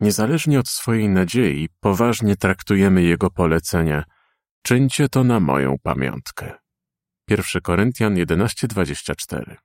Niezależnie 0.00 0.60
od 0.60 0.68
swojej 0.68 1.08
nadziei, 1.08 1.68
poważnie 1.80 2.36
traktujemy 2.36 3.02
Jego 3.02 3.30
polecenia– 3.30 4.04
Czyńcie 4.66 5.08
to 5.08 5.24
na 5.24 5.40
moją 5.40 5.78
pamiątkę. 5.78 6.58
1 7.28 7.62
Koryntian 7.62 8.14
11:24 8.14 9.56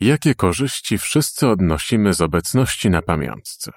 Jakie 0.00 0.34
korzyści 0.34 0.98
wszyscy 0.98 1.48
odnosimy 1.48 2.14
z 2.14 2.20
obecności 2.20 2.90
na 2.90 3.02
pamiątce? 3.02 3.72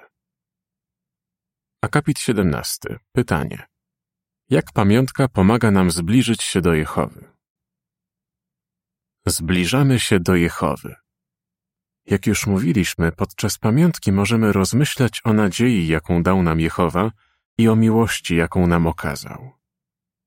Akapit 1.82 2.18
17. 2.18 2.98
Pytanie. 3.12 3.66
Jak 4.52 4.72
pamiątka 4.72 5.28
pomaga 5.28 5.70
nam 5.70 5.90
zbliżyć 5.90 6.42
się 6.42 6.60
do 6.60 6.74
Jehowy? 6.74 7.24
Zbliżamy 9.26 10.00
się 10.00 10.20
do 10.20 10.34
Jehowy. 10.34 10.94
Jak 12.06 12.26
już 12.26 12.46
mówiliśmy, 12.46 13.12
podczas 13.12 13.58
pamiątki 13.58 14.12
możemy 14.12 14.52
rozmyślać 14.52 15.20
o 15.24 15.32
nadziei, 15.32 15.86
jaką 15.86 16.22
dał 16.22 16.42
nam 16.42 16.60
Jehowa, 16.60 17.10
i 17.58 17.68
o 17.68 17.76
miłości, 17.76 18.36
jaką 18.36 18.66
nam 18.66 18.86
okazał. 18.86 19.50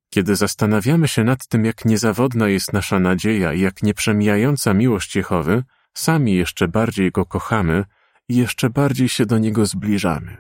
Kiedy 0.09 0.35
zastanawiamy 0.35 1.07
się 1.07 1.23
nad 1.23 1.47
tym, 1.47 1.65
jak 1.65 1.85
niezawodna 1.85 2.49
jest 2.49 2.73
nasza 2.73 2.99
nadzieja 2.99 3.53
i 3.53 3.59
jak 3.59 3.83
nieprzemijająca 3.83 4.73
miłość 4.73 5.15
Jehowy, 5.15 5.63
sami 5.93 6.33
jeszcze 6.35 6.67
bardziej 6.67 7.11
Go 7.11 7.25
kochamy 7.25 7.85
i 8.29 8.35
jeszcze 8.35 8.69
bardziej 8.69 9.09
się 9.09 9.25
do 9.25 9.37
Niego 9.37 9.65
zbliżamy. 9.65 10.37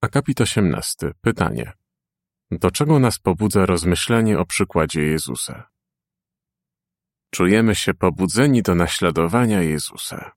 Akapit 0.00 0.40
18. 0.40 1.12
Pytanie. 1.20 1.81
Do 2.58 2.70
czego 2.70 2.98
nas 2.98 3.18
pobudza 3.18 3.66
rozmyślanie 3.66 4.38
o 4.38 4.44
przykładzie 4.44 5.02
Jezusa? 5.02 5.68
Czujemy 7.30 7.74
się 7.74 7.94
pobudzeni 7.94 8.62
do 8.62 8.74
naśladowania 8.74 9.62
Jezusa. 9.62 10.32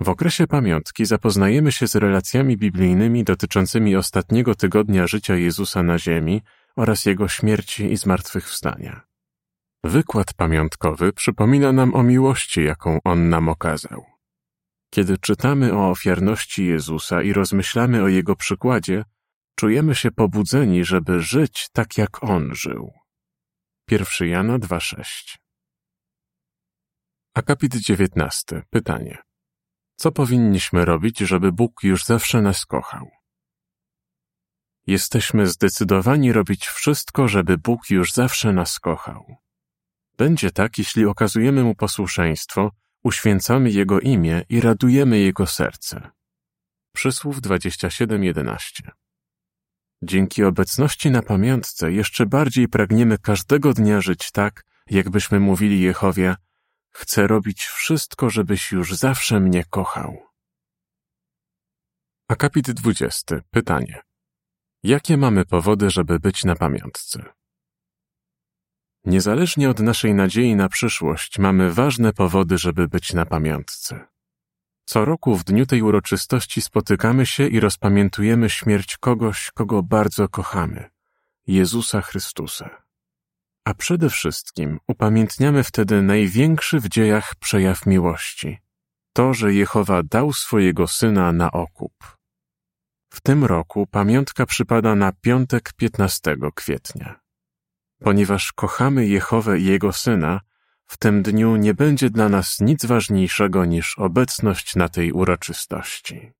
W 0.00 0.08
okresie 0.08 0.46
pamiątki 0.46 1.06
zapoznajemy 1.06 1.72
się 1.72 1.86
z 1.86 1.94
relacjami 1.96 2.56
biblijnymi 2.56 3.24
dotyczącymi 3.24 3.96
ostatniego 3.96 4.54
tygodnia 4.54 5.06
życia 5.06 5.36
Jezusa 5.36 5.82
na 5.82 5.98
ziemi 5.98 6.42
oraz 6.76 7.06
Jego 7.06 7.28
śmierci 7.28 7.92
i 7.92 7.96
zmartwychwstania. 7.96 9.00
Wykład 9.84 10.34
pamiątkowy 10.34 11.12
przypomina 11.12 11.72
nam 11.72 11.94
o 11.94 12.02
miłości, 12.02 12.64
jaką 12.64 12.98
On 13.04 13.28
nam 13.28 13.48
okazał. 13.48 14.04
Kiedy 14.90 15.18
czytamy 15.18 15.72
o 15.72 15.90
ofiarności 15.90 16.66
Jezusa 16.66 17.22
i 17.22 17.32
rozmyślamy 17.32 18.02
o 18.02 18.08
Jego 18.08 18.36
przykładzie, 18.36 19.04
czujemy 19.56 19.94
się 19.94 20.10
pobudzeni, 20.10 20.84
żeby 20.84 21.20
żyć 21.20 21.68
tak, 21.72 21.98
jak 21.98 22.22
On 22.22 22.54
żył. 22.54 22.92
1 23.90 24.28
Jana 24.28 24.58
2,6 24.58 25.36
Akapit 27.34 27.76
19. 27.76 28.62
Pytanie. 28.70 29.18
Co 29.96 30.12
powinniśmy 30.12 30.84
robić, 30.84 31.18
żeby 31.18 31.52
Bóg 31.52 31.82
już 31.82 32.04
zawsze 32.04 32.42
nas 32.42 32.66
kochał? 32.66 33.10
Jesteśmy 34.86 35.46
zdecydowani 35.46 36.32
robić 36.32 36.66
wszystko, 36.66 37.28
żeby 37.28 37.58
Bóg 37.58 37.90
już 37.90 38.12
zawsze 38.12 38.52
nas 38.52 38.78
kochał. 38.78 39.36
Będzie 40.18 40.50
tak, 40.50 40.78
jeśli 40.78 41.04
okazujemy 41.04 41.64
Mu 41.64 41.74
posłuszeństwo, 41.74 42.70
uświęcamy 43.04 43.70
Jego 43.70 44.00
imię 44.00 44.42
i 44.48 44.60
radujemy 44.60 45.18
Jego 45.18 45.46
serce. 45.46 46.10
Przysłów 46.94 47.40
27:11 47.40 49.05
Dzięki 50.02 50.44
obecności 50.44 51.10
na 51.10 51.22
pamiątce 51.22 51.92
jeszcze 51.92 52.26
bardziej 52.26 52.68
pragniemy 52.68 53.18
każdego 53.18 53.72
dnia 53.72 54.00
żyć 54.00 54.30
tak, 54.30 54.64
jakbyśmy 54.90 55.40
mówili 55.40 55.80
Jehowie, 55.80 56.36
Chcę 56.96 57.26
robić 57.26 57.64
wszystko, 57.64 58.30
żebyś 58.30 58.72
już 58.72 58.94
zawsze 58.94 59.40
mnie 59.40 59.64
kochał. 59.64 60.18
Akapit 62.28 62.70
20. 62.70 63.36
Pytanie. 63.50 64.02
Jakie 64.82 65.16
mamy 65.16 65.44
powody, 65.44 65.90
żeby 65.90 66.20
być 66.20 66.44
na 66.44 66.56
pamiątce? 66.56 67.24
Niezależnie 69.04 69.70
od 69.70 69.80
naszej 69.80 70.14
nadziei 70.14 70.56
na 70.56 70.68
przyszłość, 70.68 71.38
mamy 71.38 71.72
ważne 71.72 72.12
powody, 72.12 72.58
żeby 72.58 72.88
być 72.88 73.12
na 73.12 73.26
pamiątce. 73.26 74.06
Co 74.86 75.04
roku 75.04 75.36
w 75.36 75.44
dniu 75.44 75.66
tej 75.66 75.82
uroczystości 75.82 76.62
spotykamy 76.62 77.26
się 77.26 77.46
i 77.46 77.60
rozpamiętujemy 77.60 78.50
śmierć 78.50 78.96
kogoś, 78.96 79.50
kogo 79.54 79.82
bardzo 79.82 80.28
kochamy 80.28 80.90
Jezusa 81.46 82.00
Chrystusa 82.00 82.86
a 83.66 83.74
przede 83.74 84.10
wszystkim 84.10 84.80
upamiętniamy 84.88 85.64
wtedy 85.64 86.02
największy 86.02 86.80
w 86.80 86.88
dziejach 86.88 87.34
przejaw 87.34 87.86
miłości 87.86 88.58
to, 89.12 89.34
że 89.34 89.54
Jehowa 89.54 90.02
dał 90.02 90.32
swojego 90.32 90.86
syna 90.86 91.32
na 91.32 91.50
okup. 91.50 92.16
W 93.10 93.20
tym 93.20 93.44
roku 93.44 93.86
pamiątka 93.86 94.46
przypada 94.46 94.94
na 94.94 95.12
piątek 95.12 95.72
15 95.76 96.36
kwietnia. 96.54 97.20
Ponieważ 98.00 98.52
kochamy 98.52 99.06
Jehowę 99.06 99.58
i 99.58 99.64
Jego 99.64 99.92
Syna, 99.92 100.40
w 100.86 100.96
tym 100.98 101.22
dniu 101.22 101.56
nie 101.56 101.74
będzie 101.74 102.10
dla 102.10 102.28
nas 102.28 102.60
nic 102.60 102.84
ważniejszego 102.84 103.64
niż 103.64 103.98
obecność 103.98 104.76
na 104.76 104.88
tej 104.88 105.12
uroczystości. 105.12 106.32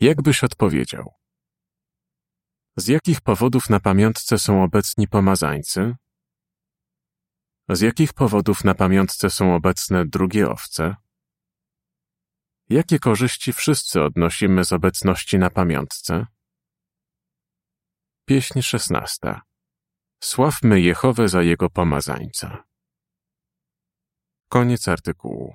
Jak 0.00 0.22
byś 0.22 0.44
odpowiedział? 0.44 1.14
Z 2.76 2.88
jakich 2.88 3.20
powodów 3.20 3.70
na 3.70 3.80
pamiątce 3.80 4.38
są 4.38 4.62
obecni 4.62 5.08
pomazańcy? 5.08 5.96
Z 7.68 7.80
jakich 7.80 8.12
powodów 8.12 8.64
na 8.64 8.74
pamiątce 8.74 9.30
są 9.30 9.54
obecne 9.54 10.06
drugie 10.06 10.50
owce? 10.50 10.96
Jakie 12.68 12.98
korzyści 12.98 13.52
wszyscy 13.52 14.02
odnosimy 14.02 14.64
z 14.64 14.72
obecności 14.72 15.38
na 15.38 15.50
pamiątce? 15.50 16.26
Pieśń 18.24 18.62
szesnasta. 18.62 19.42
Sławmy 20.24 20.80
Jehowę 20.80 21.28
za 21.28 21.42
jego 21.42 21.70
pomazańca. 21.70 22.64
Koniec 24.48 24.88
artykułu. 24.88 25.54